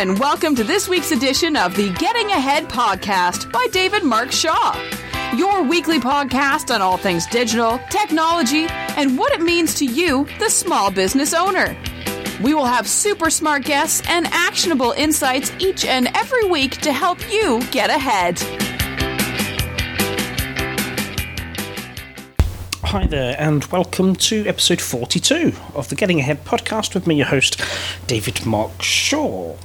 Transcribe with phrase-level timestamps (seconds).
[0.00, 4.74] and welcome to this week's edition of the Getting Ahead podcast by David Mark Shaw.
[5.36, 8.64] Your weekly podcast on all things digital, technology,
[8.96, 11.76] and what it means to you, the small business owner.
[12.42, 17.18] We will have super smart guests and actionable insights each and every week to help
[17.30, 18.38] you get ahead.
[22.84, 27.26] Hi there, and welcome to episode 42 of the Getting Ahead podcast with me, your
[27.26, 27.60] host,
[28.06, 29.56] David Mark Shaw.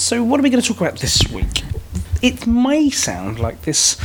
[0.00, 1.62] So, what are we going to talk about this week?
[2.22, 3.98] It may sound like this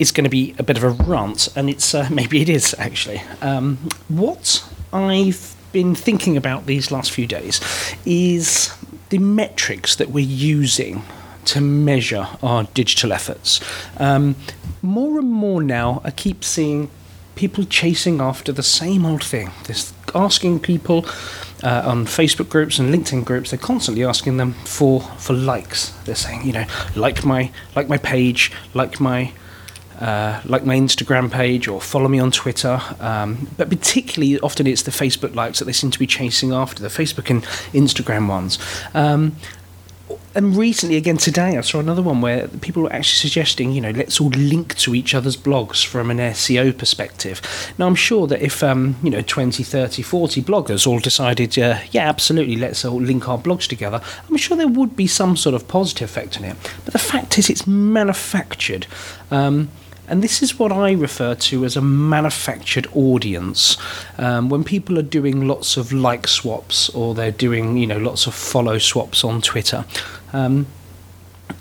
[0.00, 2.74] is going to be a bit of a rant, and it's uh, maybe it is
[2.80, 3.22] actually.
[3.40, 3.76] Um,
[4.08, 7.60] what I've been thinking about these last few days
[8.04, 8.74] is
[9.10, 11.04] the metrics that we're using
[11.44, 13.60] to measure our digital efforts.
[13.98, 14.34] Um,
[14.82, 16.90] more and more now, I keep seeing
[17.36, 19.52] people chasing after the same old thing.
[19.68, 21.06] This asking people
[21.62, 23.50] uh, on Facebook groups and LinkedIn groups.
[23.50, 25.90] They're constantly asking them for for likes.
[26.04, 29.32] They're saying, you know, like my like my page, like my
[30.00, 32.80] uh, like my Instagram page or follow me on Twitter.
[33.00, 36.82] Um, but particularly often it's the Facebook likes that they seem to be chasing after,
[36.82, 37.42] the Facebook and
[37.74, 38.58] Instagram ones.
[38.94, 39.36] Um,
[40.34, 43.90] and recently, again today, I saw another one where people were actually suggesting, you know,
[43.90, 47.40] let's all link to each other's blogs from an SEO perspective.
[47.78, 51.80] Now, I'm sure that if, um, you know, 20, 30, 40 bloggers all decided, uh,
[51.90, 55.54] yeah, absolutely, let's all link our blogs together, I'm sure there would be some sort
[55.54, 56.56] of positive effect on it.
[56.84, 58.86] But the fact is, it's manufactured.
[59.30, 59.70] Um,
[60.10, 63.76] and this is what I refer to as a manufactured audience.
[64.18, 68.26] Um, when people are doing lots of like swaps or they're doing, you know, lots
[68.26, 69.84] of follow swaps on Twitter,
[70.32, 70.66] um,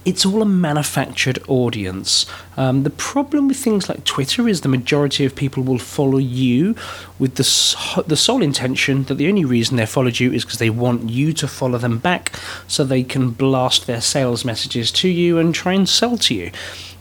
[0.06, 2.26] it's all a manufactured audience.
[2.58, 6.76] Um, the problem with things like Twitter is the majority of people will follow you
[7.18, 10.70] with the the sole intention that the only reason they followed you is because they
[10.70, 12.34] want you to follow them back,
[12.68, 16.52] so they can blast their sales messages to you and try and sell to you.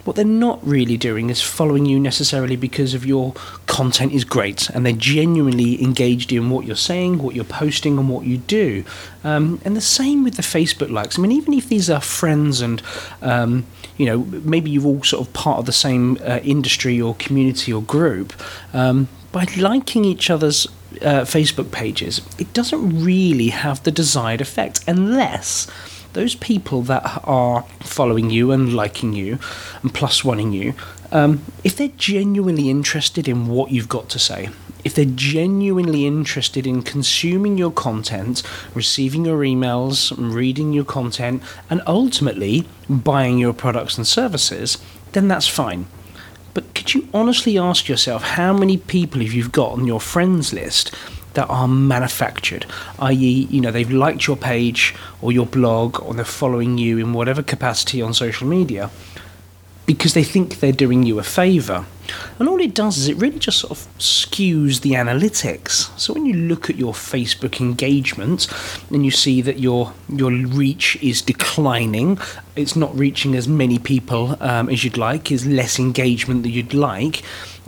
[0.08, 3.34] What they're not really doing is following you necessarily because of your
[3.66, 8.08] content is great and they're genuinely engaged in what you're saying, what you're posting, and
[8.08, 8.86] what you do.
[9.22, 11.18] Um, and the same with the Facebook likes.
[11.18, 12.80] I mean, even if these are friends and
[13.20, 13.66] um,
[13.98, 17.70] you know maybe you're all sort of part of the same uh, industry or community
[17.70, 18.32] or group,
[18.72, 20.66] um, by liking each other's
[21.02, 25.66] uh, Facebook pages, it doesn't really have the desired effect unless
[26.18, 29.38] those people that are following you and liking you
[29.82, 30.74] and plus wanting you,
[31.12, 34.48] um, if they're genuinely interested in what you've got to say,
[34.82, 38.42] if they're genuinely interested in consuming your content,
[38.74, 41.40] receiving your emails, reading your content,
[41.70, 44.78] and ultimately buying your products and services,
[45.12, 45.86] then that's fine.
[46.52, 50.52] But could you honestly ask yourself how many people have you got on your friends
[50.52, 50.92] list
[51.38, 52.66] that are manufactured,
[52.98, 57.12] i.e., you know, they've liked your page or your blog or they're following you in
[57.12, 58.90] whatever capacity on social media
[59.86, 61.86] because they think they're doing you a favour.
[62.40, 65.96] And all it does is it really just sort of skews the analytics.
[65.96, 68.48] So when you look at your Facebook engagement
[68.90, 72.18] and you see that your your reach is declining,
[72.56, 76.74] it's not reaching as many people um, as you'd like, is less engagement than you'd
[76.74, 77.22] like,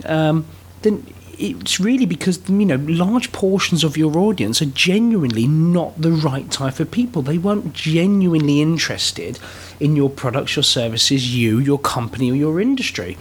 [0.05, 0.45] um,
[0.81, 1.05] then
[1.37, 6.49] it's really because you know large portions of your audience are genuinely not the right
[6.51, 7.21] type of people.
[7.21, 9.39] They weren't genuinely interested
[9.79, 13.17] in your products, your services, you, your company, or your industry.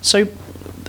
[0.00, 0.28] So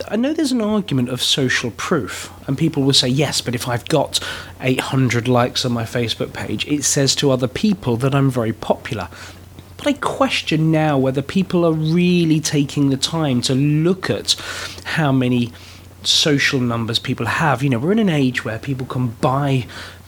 [0.08, 3.66] I know there's an argument of social proof, and people will say, yes, but if
[3.66, 4.20] I've got
[4.60, 9.08] 800 likes on my Facebook page, it says to other people that I'm very popular.
[9.76, 14.36] But I question now whether people are really taking the time to look at
[14.84, 15.52] how many
[16.06, 17.62] social numbers people have.
[17.62, 19.66] You know, we're in an age where people can buy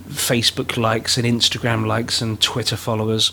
[0.09, 3.33] Facebook likes and Instagram likes and Twitter followers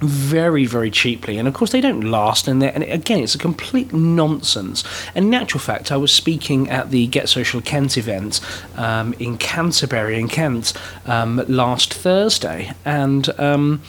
[0.00, 1.38] very very cheaply.
[1.38, 2.48] And of course they don't last.
[2.48, 4.84] And, and again it's a complete nonsense.
[5.14, 8.40] And in actual fact i was speaking at the get social kent event
[8.76, 10.72] um, in canterbury in kent
[11.06, 12.72] um, last thursday.
[12.84, 13.82] And um,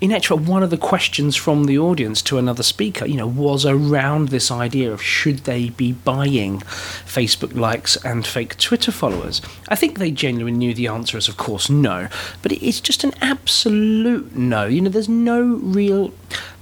[0.00, 3.66] in actual, one of the questions from the audience to another speaker, you know, was
[3.66, 9.42] around this idea of should they be buying Facebook likes and fake Twitter followers.
[9.68, 12.08] I think they genuinely knew the answer is, of course, no.
[12.42, 14.66] But it's just an absolute no.
[14.66, 16.12] You know, there's no real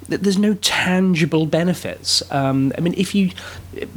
[0.08, 2.22] there's no tangible benefits.
[2.30, 3.32] Um, I mean, if you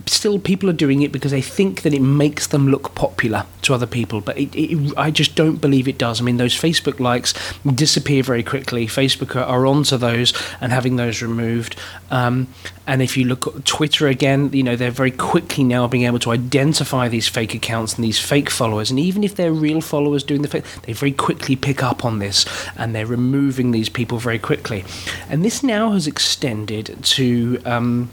[0.06, 3.74] still people are doing it because they think that it makes them look popular to
[3.74, 6.22] other people but it, it, i just don't believe it does.
[6.22, 7.34] I mean those facebook likes
[7.64, 8.88] disappear very quickly.
[8.88, 11.76] Facebook are, are onto those and having those removed.
[12.12, 12.48] Um,
[12.88, 16.20] and if you look at twitter again you know they're very quickly now being able
[16.20, 18.90] to identify these fake accounts and these fake followers.
[18.90, 22.20] And even if they're real followers doing the fake they very quickly pick up on
[22.20, 22.46] this
[22.78, 24.84] and they're removing these people very quickly.
[25.30, 28.10] And this now has extended to um,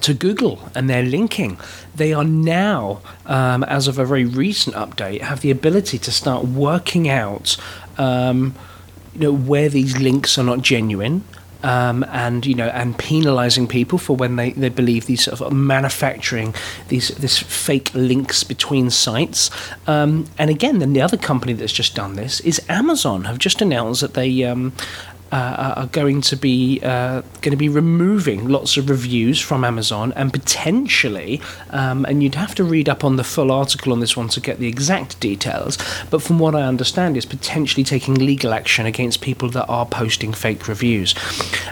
[0.00, 1.58] to Google and their linking.
[1.94, 6.44] They are now, um, as of a very recent update, have the ability to start
[6.44, 7.56] working out,
[7.98, 8.54] um,
[9.14, 11.24] you know, where these links are not genuine.
[11.64, 15.52] Um, and you know, and penalising people for when they, they believe these sort of
[15.52, 16.56] manufacturing
[16.88, 19.48] these this fake links between sites.
[19.86, 23.26] Um, and again, then the other company that's just done this is Amazon.
[23.26, 24.72] Have just announced that they um,
[25.32, 30.12] uh, are going to be uh, going to be removing lots of reviews from Amazon
[30.14, 31.40] and potentially,
[31.70, 34.40] um, and you'd have to read up on the full article on this one to
[34.40, 35.78] get the exact details.
[36.10, 40.34] But from what I understand, is potentially taking legal action against people that are posting
[40.34, 41.14] fake reviews.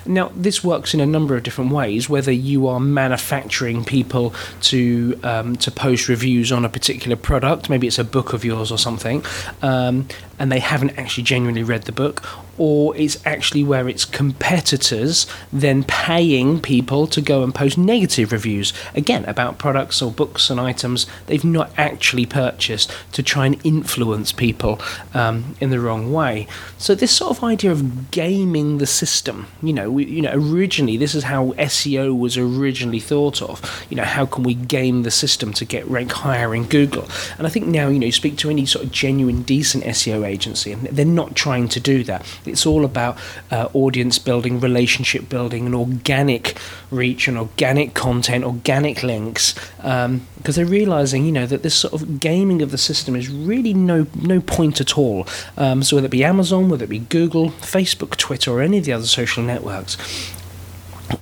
[0.06, 2.08] Now, this works in a number of different ways.
[2.08, 7.86] Whether you are manufacturing people to um, to post reviews on a particular product, maybe
[7.86, 9.22] it's a book of yours or something,
[9.60, 10.08] um,
[10.38, 12.22] and they haven't actually genuinely read the book,
[12.60, 18.74] or it's actually where it's competitors then paying people to go and post negative reviews,
[18.94, 24.30] again, about products or books and items they've not actually purchased to try and influence
[24.30, 24.78] people
[25.14, 26.46] um, in the wrong way.
[26.76, 30.98] So, this sort of idea of gaming the system, you know, we, you know, originally
[30.98, 33.86] this is how SEO was originally thought of.
[33.88, 37.08] You know, how can we game the system to get rank higher in Google?
[37.38, 40.28] And I think now, you know, you speak to any sort of genuine, decent SEO
[40.28, 43.16] agency, and they're not trying to do that it's all about
[43.50, 46.58] uh, audience building, relationship building, and organic
[46.90, 51.94] reach and organic content, organic links, because um, they're realizing, you know, that this sort
[51.94, 55.26] of gaming of the system is really no no point at all.
[55.56, 58.84] Um, so whether it be Amazon, whether it be Google, Facebook, Twitter, or any of
[58.84, 59.96] the other social networks,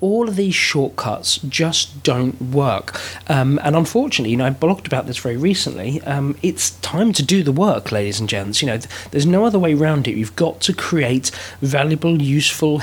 [0.00, 3.00] all of these shortcuts just don't work.
[3.28, 6.00] Um, and unfortunately, you know, I blogged about this very recently.
[6.02, 8.62] Um, it's time to do the work, ladies and gents.
[8.62, 8.78] You know,
[9.10, 10.16] there's no other way around it.
[10.16, 11.30] You've got to create
[11.60, 12.80] valuable, useful,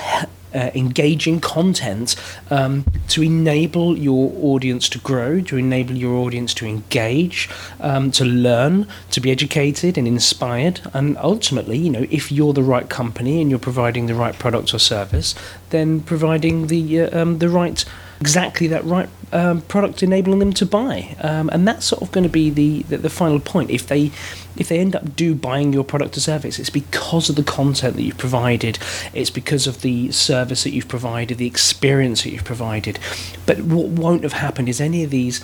[0.56, 2.16] uh, engaging content
[2.50, 7.50] um, to enable your audience to grow, to enable your audience to engage,
[7.82, 10.80] um, to learn, to be educated and inspired.
[10.94, 14.74] And ultimately, you know, if you're the right company and you're providing the right product
[14.74, 15.36] or service,
[15.70, 17.84] then providing the uh, um, the right
[18.22, 22.24] exactly that right um, product enabling them to buy um, and that's sort of going
[22.24, 24.12] to be the, the, the final point if they
[24.56, 27.96] if they end up do buying your product or service it's because of the content
[27.96, 28.80] that you've provided
[29.14, 32.98] it's because of the service that you've provided the experience that you've provided
[33.46, 35.42] but what won't have happened is any of these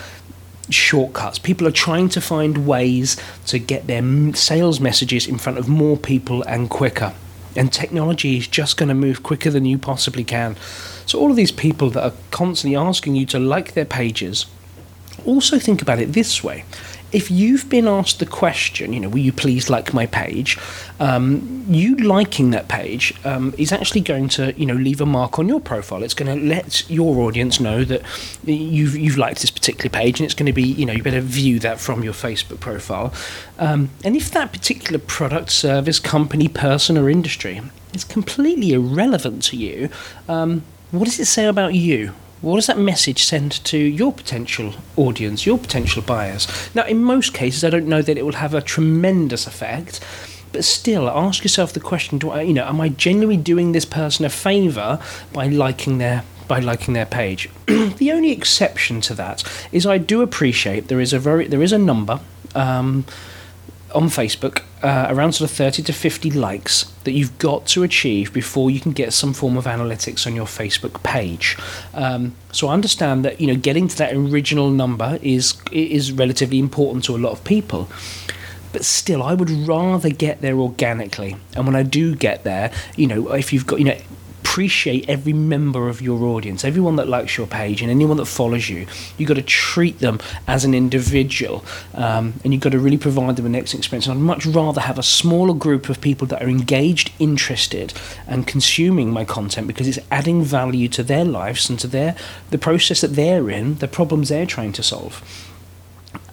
[0.69, 1.39] shortcuts.
[1.39, 5.97] People are trying to find ways to get their sales messages in front of more
[5.97, 7.13] people and quicker.
[7.55, 10.55] And technology is just going to move quicker than you possibly can.
[11.05, 14.45] So, all of these people that are constantly asking you to like their pages,
[15.25, 16.63] also think about it this way
[17.11, 20.57] if you've been asked the question, you know, will you please like my page?
[20.99, 25.37] Um, you liking that page um, is actually going to, you know, leave a mark
[25.37, 26.03] on your profile.
[26.03, 28.01] It's going to let your audience know that
[28.45, 31.21] you've you've liked this particular page, and it's going to be, you know, you better
[31.21, 33.13] view that from your Facebook profile.
[33.59, 37.61] Um, and if that particular product, service, company, person, or industry
[37.93, 39.89] is completely irrelevant to you,
[40.29, 42.13] um, what does it say about you?
[42.41, 46.47] What does that message send to your potential audience, your potential buyers?
[46.73, 49.99] Now, in most cases, I don't know that it will have a tremendous effect,
[50.51, 53.85] but still, ask yourself the question: Do I, you know, am I genuinely doing this
[53.85, 54.99] person a favour
[55.31, 57.49] by liking their by liking their page?
[57.67, 61.71] the only exception to that is I do appreciate there is a very there is
[61.71, 62.19] a number.
[62.53, 63.05] Um,
[63.93, 68.33] on Facebook uh, around sort of 30 to 50 likes that you've got to achieve
[68.33, 71.57] before you can get some form of analytics on your Facebook page.
[71.93, 76.59] Um, so I understand that you know getting to that original number is is relatively
[76.59, 77.89] important to a lot of people.
[78.73, 81.35] But still, I would rather get there organically.
[81.55, 83.97] And when I do get there, you know, if you've got, you know,
[84.51, 88.67] appreciate every member of your audience, everyone that likes your page, and anyone that follows
[88.67, 88.85] you.
[89.17, 93.37] You've got to treat them as an individual, um, and you've got to really provide
[93.37, 94.07] them an excellent experience.
[94.07, 97.93] And I'd much rather have a smaller group of people that are engaged, interested,
[98.27, 102.17] and consuming my content because it's adding value to their lives and to their
[102.49, 105.23] the process that they're in, the problems they're trying to solve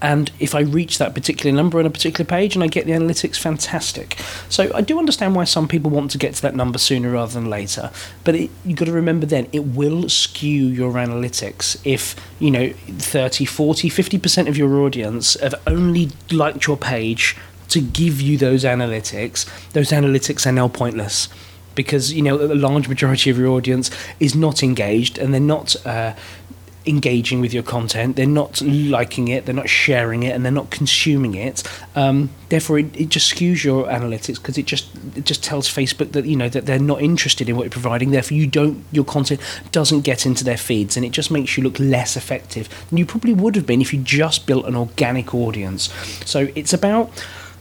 [0.00, 2.93] And if I reach that particular number on a particular page and I get the
[2.93, 4.17] analytics, fantastic.
[4.49, 7.33] So I do understand why some people want to get to that number sooner rather
[7.33, 7.90] than later.
[8.25, 12.73] But it, you've got to remember then, it will skew your analytics if, you know,
[12.87, 17.37] 30, 40, 50% of your audience have only liked your page
[17.71, 19.47] to give you those analytics.
[19.73, 21.28] Those analytics are now pointless
[21.75, 23.88] because you know a large majority of your audience
[24.19, 26.12] is not engaged and they're not uh,
[26.88, 28.16] engaging with your content.
[28.16, 29.45] They're not liking it.
[29.45, 31.62] They're not sharing it, and they're not consuming it.
[31.95, 36.12] Um, therefore, it, it, just skews your analytics because it just it just tells Facebook
[36.12, 38.11] that you know that they're not interested in what you're providing.
[38.11, 39.40] Therefore, you don't your content
[39.73, 43.07] doesn't get into their feeds, and it just makes you look less effective than you
[43.07, 45.92] probably would have been if you just built an organic audience.
[46.25, 47.11] So it's about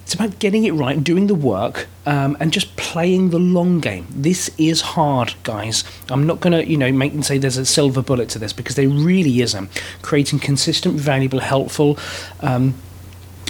[0.07, 4.07] it's about getting it right, doing the work, um, and just playing the long game.
[4.09, 5.83] This is hard, guys.
[6.09, 8.53] I'm not going to, you know, make and say there's a silver bullet to this
[8.53, 9.69] because there really isn't.
[10.03, 11.99] Creating consistent, valuable, helpful.
[12.39, 12.75] Um,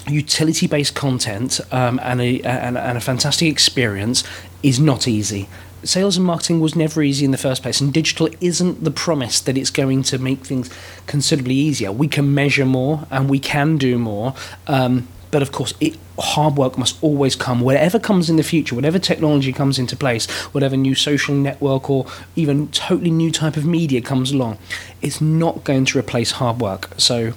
[0.08, 4.24] utility based content um, and, a, and, and a fantastic experience
[4.64, 5.48] is not easy
[5.84, 9.40] sales and marketing was never easy in the first place, and digital isn't the promise
[9.40, 10.72] that it's going to make things
[11.06, 11.92] considerably easier.
[11.92, 14.34] We can measure more and we can do more,
[14.66, 17.62] um, but of course, it, hard work must always come.
[17.62, 22.06] Whatever comes in the future, whatever technology comes into place, whatever new social network or
[22.36, 24.58] even totally new type of media comes along,
[25.02, 26.90] it's not going to replace hard work.
[26.98, 27.34] So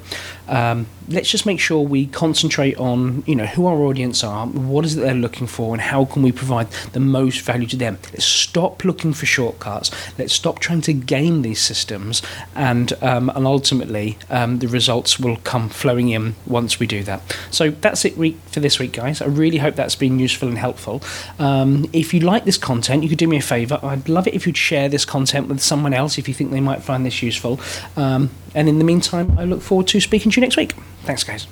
[0.50, 4.84] um, let's just make sure we concentrate on you know who our audience are, what
[4.84, 7.98] is it they're looking for, and how can we provide the most value to them.
[8.12, 9.90] Let's stop looking for shortcuts.
[10.18, 12.20] Let's stop trying to game these systems,
[12.54, 17.22] and um, and ultimately um, the results will come flowing in once we do that.
[17.50, 18.14] So that's it
[18.46, 19.20] for this week, guys.
[19.20, 21.02] I really hope that's been useful and helpful.
[21.40, 23.80] Um, if you like this content, you could do me a favour.
[23.82, 26.60] I'd love it if you'd share this content with someone else if you think they
[26.60, 27.58] might find this useful.
[27.96, 30.74] Um, and in the meantime, I look forward to speaking to you next week.
[31.02, 31.48] Thanks, guys.